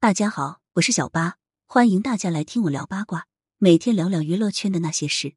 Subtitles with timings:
[0.00, 5.34] 大家好，我是小八，欢迎大家来听我聊八卦，每天聊聊娱乐圈的那些事。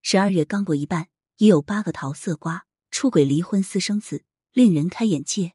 [0.00, 4.24] 十二月刚过一半，已有八个桃色瓜出轨、离婚、私生子，
[4.54, 5.52] 令人开眼界。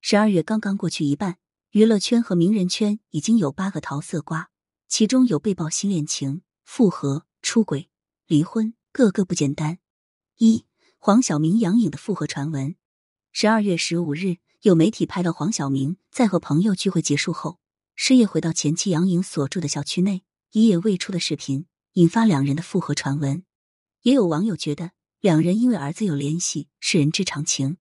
[0.00, 1.38] 十二月刚刚过去一半，
[1.72, 4.50] 娱乐圈和名人圈已经有八个桃色瓜，
[4.86, 7.90] 其中有被曝新恋情、复合、出轨、
[8.28, 9.80] 离婚，个个不简单。
[10.36, 10.66] 一
[10.98, 12.76] 黄晓明、杨颖的复合传闻。
[13.32, 17.58] 十二月十五日，有媒体拍到黄晓明在和朋友聚会结束后。
[18.00, 23.42] 深夜回到前妻杨颖所住的小区内，一夜未出的视频引发两人的复合传闻。
[24.02, 27.76] 也有网友觉得两人因为儿子有联系是人之常情。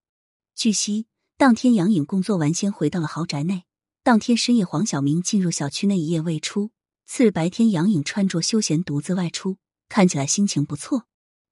[0.55, 1.05] 据悉，
[1.37, 3.65] 当天杨颖工作完先回到了豪宅内。
[4.01, 6.71] 当天深夜，黄晓明进入小区内一夜未出。
[7.05, 11.05] 次日白天，杨颖穿着休闲独自外出，看起来心情不错。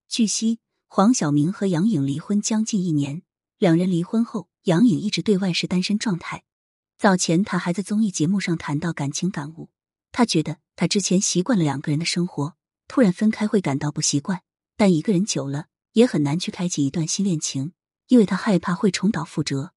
[0.10, 0.58] 据悉，
[0.88, 3.22] 黄晓明和杨颖离婚将近一年，
[3.60, 6.44] 两人离婚后，杨颖一直对外是单身状态。
[6.98, 9.70] 早前，他还在综艺节目上谈到感情感悟。
[10.14, 12.56] 他觉得他之前习惯了两个人的生活，
[12.88, 14.42] 突然分开会感到不习惯。
[14.78, 17.74] 但一个人久了，也很难去开启一段新恋情，
[18.08, 19.74] 因为他害怕会重蹈覆辙。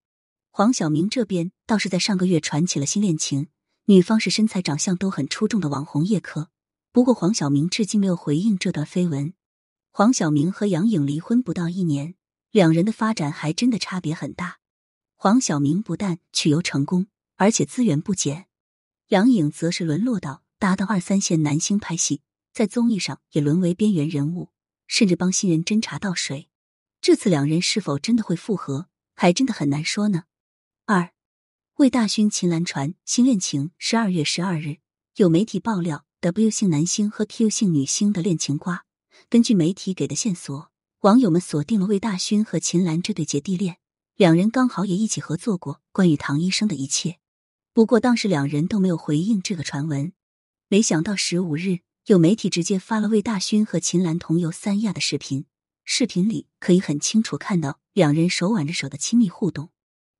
[0.50, 3.48] 黄晓明这边倒是在上个月传起了新恋情，
[3.86, 6.50] 女方是身材长相都很出众的网红叶珂。
[6.92, 9.34] 不过，黄晓明至今没有回应这段绯闻。
[9.90, 12.14] 黄晓明和杨颖离婚不到一年，
[12.52, 14.58] 两人的发展还真的差别很大。
[15.20, 18.44] 黄晓明不但取游成功，而且资源不减；
[19.08, 24.52] 杨颖则是沦落到搭档二三线男星拍戏，在综艺上也沦为边缘人物，
[24.86, 26.48] 甚至帮新人斟茶倒水。
[27.00, 30.22] 这次两人是否真的会复合，还真的很难说呢。
[30.86, 31.12] 二
[31.78, 33.72] 魏大勋秦岚传新恋情。
[33.76, 34.76] 十二月十二日，
[35.16, 38.84] 有媒体爆料 W 姓男星和 Q 姓女星的恋情瓜。
[39.28, 43.78] 根据媒体给的线索，网友们锁定了魏大勋和秦岚这对姐弟恋。
[44.18, 47.20] 两人刚好也一起合作过关于唐医生的一切，
[47.72, 50.12] 不过当时两人都没有回应这个传闻。
[50.66, 55.44] 没想到十五日，有媒体直接发了魏大勋和秦岚同游三亚的视频，
[55.84, 59.70] 视频里可以很清楚看到两人手挽着手的亲密互动。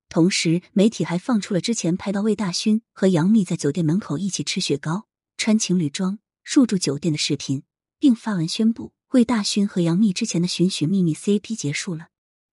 [0.09, 7.65] 同时，媒体还放出了之前拍到魏大勋和杨幂在酒店门口一起吃雪糕、穿情侣装入住酒店的视频，
[7.99, 12.11] 并发文宣布魏大勋和杨幂之前的寻寻觅觅 CP 结束了。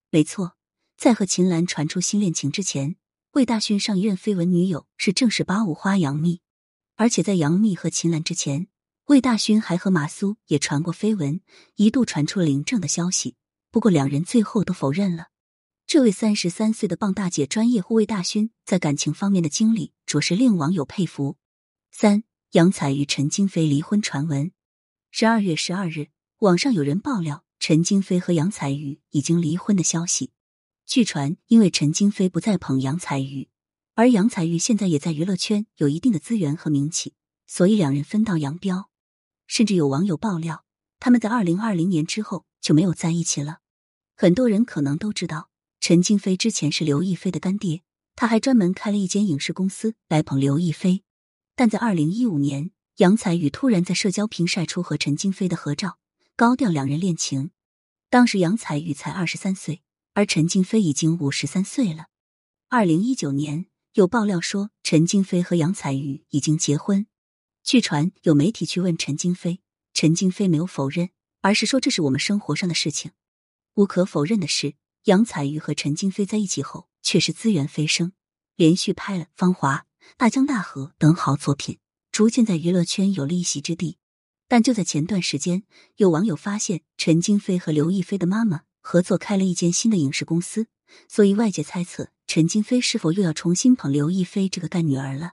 [0.10, 0.55] 没错。
[0.98, 2.96] 在和秦岚传出新恋情之前，
[3.32, 6.40] 魏大勋上一任绯闻女友是正式八五花杨幂，
[6.96, 8.68] 而且在杨幂和秦岚之前，
[9.08, 11.42] 魏大勋还和马苏也传过绯闻，
[11.76, 13.36] 一度传出领证的消息。
[13.70, 15.28] 不过两人最后都否认了。
[15.86, 21.38] 这位三十三岁的棒大姐专业护卫大勋在感情方面的经历，着实令网友佩服。
[21.92, 24.52] 三杨采与陈金飞离婚传闻，
[25.12, 26.08] 十二月十二日，
[26.40, 30.32] 网上有人爆料陈金飞和杨采钰已经离婚的消息。
[30.86, 33.50] 据传，因为陈金飞不再捧杨采钰，
[33.96, 37.16] 而杨采钰现在也在娱乐圈有一定的资源和名气，
[37.48, 38.90] 所以两人分道扬镳。
[39.48, 40.64] 甚至有网友爆料，
[41.00, 43.60] 他们在二零二零年之后就没有在一起了。
[44.16, 47.82] 很多人可能都知道，陈金飞之前是刘亦菲的干爹，
[48.16, 51.04] 他还专门开了一间影视公司来捧刘亦菲。
[51.56, 55.98] 但在二零一五年，杨采钰突然在社交平晒出和陈金飞的合照，
[56.36, 57.52] 高调两人恋情。
[58.10, 59.82] 当时杨采钰才二十三岁。
[60.16, 62.06] 而陈金飞已经五十三岁了。
[62.70, 67.06] 二零一九年有爆料说陈金飞和杨采钰已经结婚。
[67.64, 69.60] 据传有媒体去问陈金飞，
[69.94, 71.10] 陈金飞没有否认，
[71.42, 73.12] 而是说这是我们生活上的事情。
[73.74, 78.14] 无可否认的是，杨采钰和陈金飞在一起后却是资源飞升，
[78.56, 79.76] 连续拍了《芳华》
[80.16, 81.80] 《大江大河》等好作品，
[82.14, 83.98] 逐渐在娱乐圈有了一席之地。
[84.48, 85.64] 但就在前段时间，
[85.98, 88.62] 有网友发现陈金飞和刘亦菲的妈妈。
[88.88, 90.68] 合作开了一间新的影视公司，
[91.08, 95.32] 所以外界猜测陈金飞是否又要重新捧刘亦菲这个干女儿了。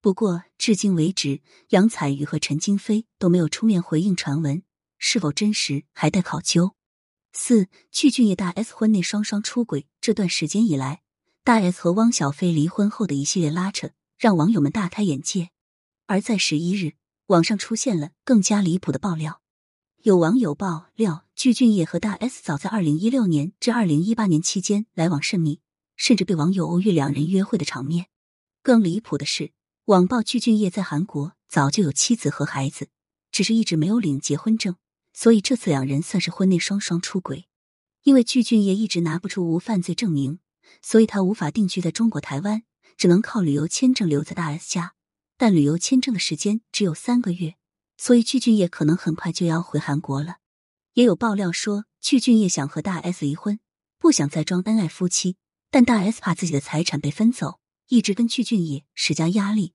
[0.00, 4.64] 不过至今为止，杨采钰和陈金飞都没有出面回应传闻，
[4.98, 6.74] 是否真实还待考究。
[7.32, 11.02] 四，具俊晔大 S 婚内双双出轨，这段时间以来，
[11.44, 15.50] 大 S 和汪小菲离婚后的一系列拉扯，让网友们大开眼界。
[16.06, 16.94] 而在十一日，
[17.26, 19.40] 网上出现了更加离谱的爆料。
[20.02, 25.60] 有网友爆料，具俊晔和大 S 早在二零一六年至二零一八年期间来往甚密，
[25.96, 28.06] 甚至被网友偶遇两人约会的场面。
[28.62, 29.50] 更离谱的是，
[29.86, 32.90] 网曝具俊晔在韩国早就有妻子和孩子，
[33.32, 34.76] 只是一直没有领结婚证，
[35.12, 37.48] 所以这次两人算是婚内双双出轨。
[38.04, 40.38] 因为具俊晔一直拿不出无犯罪证明，
[40.80, 42.62] 所以他无法定居在中国台湾，
[42.96, 44.94] 只能靠旅游签证留在大 S 家，
[45.36, 47.56] 但旅游签证的时间只有三个月。
[47.98, 50.36] 所以，具俊晔可能很快就要回韩国了。
[50.94, 53.58] 也有爆料说，具俊晔想和大 S 离婚，
[53.98, 55.36] 不想再装恩爱夫妻，
[55.70, 57.58] 但大 S 怕自己的财产被分走，
[57.88, 59.74] 一直跟具俊晔施加压力。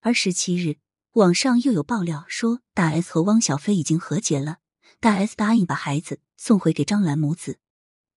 [0.00, 0.76] 而十七日，
[1.12, 4.58] 网上又有爆料说，大 S 和汪小菲已经和解了，
[5.00, 7.58] 大 S 答应把孩子送回给张兰母子，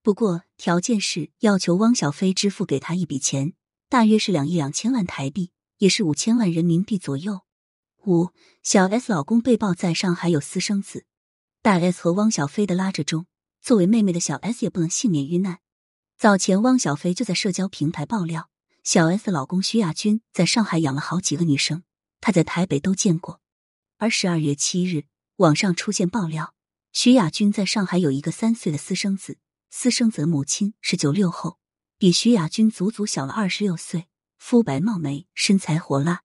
[0.02, 3.54] 不过条件是要求汪小菲支付给他一笔钱，
[3.88, 7.45] 大约是两亿两千万台币，也是五千万人民币左右。
[8.06, 8.30] 五
[8.62, 11.04] 小 S 老公被曝在上海有私生子，
[11.60, 13.26] 大 S 和汪小菲的拉扯中，
[13.60, 15.58] 作为妹妹的小 S 也不能幸免于难。
[16.16, 18.48] 早前汪小菲就在社交平台爆料，
[18.84, 21.82] 小 S 老公徐亚军在上海养了好几个女生，
[22.20, 23.40] 他在台北都见过。
[23.98, 25.06] 而十二月七日，
[25.38, 26.54] 网上出现爆料，
[26.92, 29.38] 徐亚军在上海有一个三岁的私生子，
[29.68, 31.58] 私生子母亲是九六后，
[31.98, 34.06] 比徐亚军足足小了二十六岁，
[34.38, 36.22] 肤白貌美，身材火辣。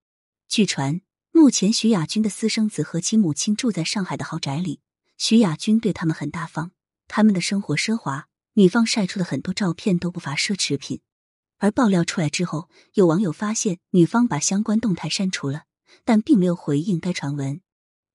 [0.47, 1.01] 据传。
[1.33, 4.81] 目前，徐亚军的私生子和其母亲住在上海的豪宅里。
[5.17, 6.71] 徐亚军对他们很大方，
[7.07, 8.27] 他们的生活奢华。
[8.55, 10.99] 女方晒出的很多照片都不乏奢侈品。
[11.57, 15.63] 而爆料出来之后，有网友发现女方把相关动态删除了，
[16.03, 17.61] 但并没有回应该传闻。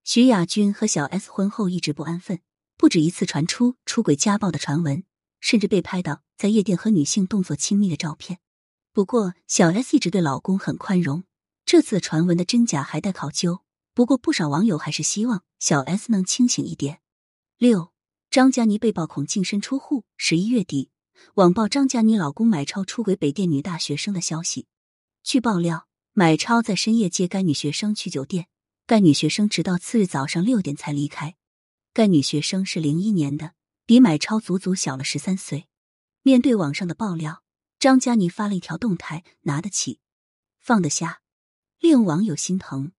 [0.04, 2.40] 徐亚军和小 S 婚后一直不安分，
[2.76, 5.04] 不止一次传出出轨家暴的传闻，
[5.40, 8.40] 甚至被拍到在夜店和女性动作亲密的照片。
[8.92, 11.24] 不过，小 S 一直对老公很宽容。
[11.66, 17.00] 这次传闻的真假还待考究，不过不少网友还是希望小 S 能清醒一点。
[17.58, 17.92] 六，
[18.30, 20.04] 张嘉倪被曝恐净身出户。
[20.16, 20.92] 十一月底，
[21.34, 24.68] 网曝张嘉倪老公买超出轨北电女大学生的消息。
[25.24, 28.46] 据爆料，买超在深夜接该女学生去酒店，
[28.86, 31.34] 该女学生直到次日早上六点才离开。
[31.92, 33.54] 该女学生是零一年的，
[33.84, 35.66] 比买超足足小了十三岁。
[36.22, 37.42] 面对网上的爆料，
[37.80, 39.98] 张嘉倪发了一条动态：拿得起，
[40.60, 41.22] 放得下。
[41.78, 42.93] 令网友心疼。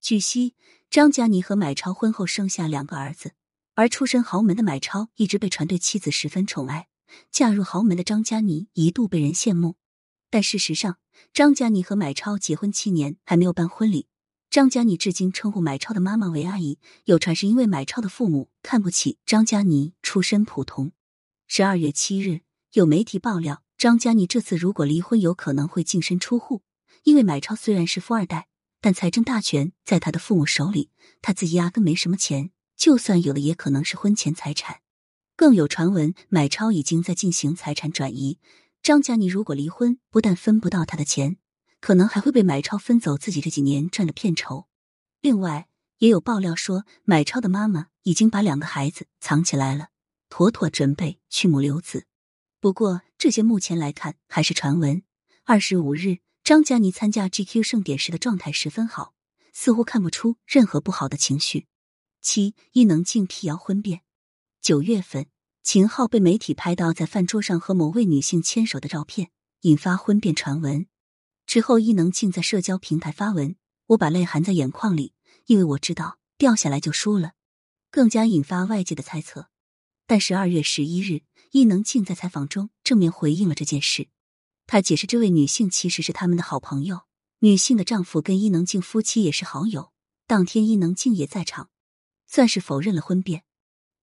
[0.00, 0.54] 据悉，
[0.88, 3.32] 张嘉倪和买超婚后生下两个儿子，
[3.74, 6.88] 而出身豪门的买超一直被传对妻子十分宠爱。
[7.30, 9.76] 嫁入豪门的张嘉倪一度被人羡慕，
[10.30, 10.98] 但事实上，
[11.34, 14.06] 张嘉倪和买超结婚七年还没有办婚礼。
[14.48, 20.92] 张嘉倪至今称呼买超的妈妈为阿姨，有传是因为买超的父母看不起张嘉倪出身普通。
[21.46, 22.40] 十二月七日，
[22.72, 26.62] 有媒体爆料，张嘉倪这次如果离婚，有可能会净身出户。
[27.04, 28.48] 因为买超虽然是富二代，
[28.80, 30.90] 但财政大权在他的父母手里，
[31.20, 34.80] 他自己压根没什么钱，就算有的也可能是婚前财产。
[35.34, 38.38] 更有传闻，买超已经在进行财产转移。
[38.82, 41.38] 张嘉倪如果离婚，不但分不到他的钱，
[41.80, 44.66] 可能还会被买超分走自己这几年赚的片酬。
[45.20, 49.88] 另外，也有爆料说，买超的妈妈已经把两个孩子藏起来了，
[50.28, 52.06] 妥妥准备去母留子。
[52.60, 55.02] 不过，这些目前来看还是传闻。
[55.44, 56.18] 二十五日。
[56.44, 59.14] 张嘉倪参加 GQ 盛典时的状态十分好，
[59.52, 61.68] 似乎看不出任何不好的情绪。
[62.20, 64.00] 七伊能静辟谣婚变。
[64.60, 65.28] 九月份，
[65.62, 69.30] 秦昊被媒体拍到在饭桌上和某位女性牵手的照片，
[69.60, 70.88] 引发婚变传闻。
[71.46, 73.54] 之后，伊能静在社交平台发文
[73.88, 75.14] ：“我把泪含在眼眶里，
[75.46, 77.34] 因为我知道掉下来就输了。”
[77.92, 79.48] 更加引发外界的猜测。
[80.08, 81.22] 但十二月十一日，
[81.52, 84.08] 伊能静在采访中正面回应了这件事。
[84.66, 87.02] 他解释，这位女性其实是他们的好朋友。
[87.40, 89.92] 女性的丈夫跟伊能静夫妻也是好友，
[90.26, 91.70] 当天伊能静也在场，
[92.26, 93.44] 算是否认了婚变。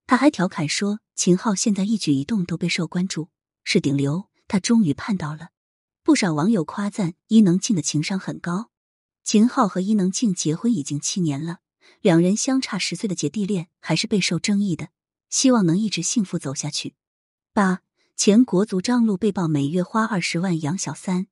[0.06, 3.29] 他还调侃说，秦昊现在一举一动都备受关注，
[3.63, 4.29] 是顶流。
[4.47, 5.50] 他终于盼到了。
[6.03, 8.71] 不少网友夸赞伊能静的情商很高。
[9.23, 11.59] 秦昊和伊能静结婚已经七年了，
[12.01, 14.89] 两人相差十岁的姐弟恋还是备受争议的，
[15.30, 16.95] 希望能一直幸福走下去。
[17.54, 17.81] 八。
[18.19, 21.28] 前国足张璐被曝每月花二十万养小三。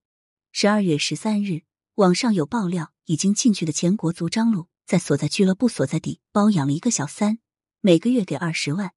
[0.53, 1.63] 十二月十三日，
[1.95, 7.39] 网上有爆料，已经进去的前国足张璐在所在俱乐部所在地包养了一个小三，
[7.81, 8.93] 每个月给二十万。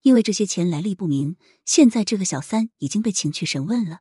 [0.00, 3.98] 因为这些钱来历不明，现在这个小三已经被请去审问了。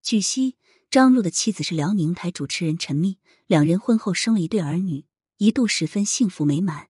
[0.00, 0.56] 据悉，
[0.88, 3.18] 张璐的妻子是辽宁台主持人陈蜜，
[3.48, 5.04] 两人婚后生了一对儿女，
[5.38, 6.86] 一度十分幸福美满。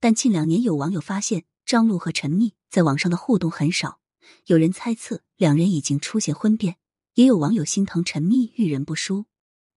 [0.00, 4.00] 但近两年，有网友发现张璐和陈蜜在网上的互动很少。
[4.46, 6.76] 有人猜测两人已经出现婚变，
[7.14, 9.26] 也有网友心疼陈蜜遇人不淑。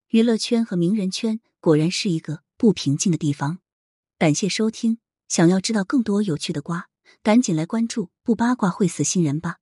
[0.09, 3.59] 娱乐圈和名人圈果然是一个不平静的地方。
[4.17, 6.89] 感谢收听，想要知道更多有趣的瓜，
[7.21, 9.57] 赶紧来关注，不八卦会死新人吧。